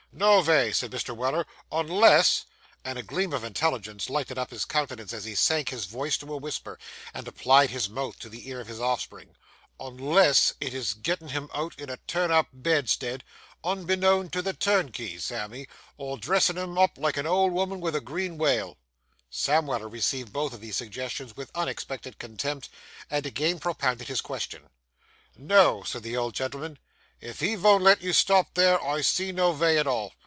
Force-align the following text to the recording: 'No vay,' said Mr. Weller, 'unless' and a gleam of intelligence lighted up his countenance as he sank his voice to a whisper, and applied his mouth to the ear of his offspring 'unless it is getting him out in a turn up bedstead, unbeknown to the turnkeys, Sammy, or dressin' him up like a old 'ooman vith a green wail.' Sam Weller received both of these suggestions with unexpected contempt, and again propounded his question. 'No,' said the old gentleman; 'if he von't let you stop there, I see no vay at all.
'No 0.13 0.41
vay,' 0.41 0.73
said 0.73 0.91
Mr. 0.91 1.15
Weller, 1.15 1.47
'unless' 1.71 2.43
and 2.83 2.99
a 2.99 3.01
gleam 3.01 3.31
of 3.31 3.45
intelligence 3.45 4.09
lighted 4.09 4.37
up 4.37 4.49
his 4.51 4.65
countenance 4.65 5.13
as 5.13 5.23
he 5.23 5.35
sank 5.35 5.69
his 5.69 5.85
voice 5.85 6.17
to 6.17 6.33
a 6.33 6.37
whisper, 6.37 6.77
and 7.13 7.29
applied 7.29 7.69
his 7.69 7.87
mouth 7.87 8.19
to 8.19 8.27
the 8.27 8.49
ear 8.49 8.59
of 8.59 8.67
his 8.67 8.81
offspring 8.81 9.37
'unless 9.79 10.53
it 10.59 10.73
is 10.73 10.95
getting 10.95 11.29
him 11.29 11.49
out 11.53 11.73
in 11.79 11.89
a 11.89 11.95
turn 12.07 12.29
up 12.29 12.47
bedstead, 12.51 13.23
unbeknown 13.63 14.29
to 14.31 14.41
the 14.41 14.51
turnkeys, 14.53 15.23
Sammy, 15.23 15.65
or 15.95 16.17
dressin' 16.17 16.57
him 16.57 16.77
up 16.77 16.97
like 16.97 17.15
a 17.15 17.25
old 17.25 17.53
'ooman 17.53 17.81
vith 17.81 17.95
a 17.95 18.01
green 18.01 18.37
wail.' 18.37 18.77
Sam 19.29 19.65
Weller 19.65 19.87
received 19.87 20.33
both 20.33 20.51
of 20.51 20.59
these 20.59 20.75
suggestions 20.75 21.37
with 21.37 21.51
unexpected 21.55 22.19
contempt, 22.19 22.67
and 23.09 23.25
again 23.25 23.59
propounded 23.61 24.09
his 24.09 24.19
question. 24.19 24.67
'No,' 25.37 25.83
said 25.83 26.03
the 26.03 26.17
old 26.17 26.35
gentleman; 26.35 26.79
'if 27.23 27.39
he 27.39 27.53
von't 27.53 27.83
let 27.83 28.01
you 28.01 28.11
stop 28.11 28.55
there, 28.55 28.83
I 28.83 29.01
see 29.01 29.31
no 29.31 29.53
vay 29.53 29.77
at 29.77 29.85
all. 29.85 30.13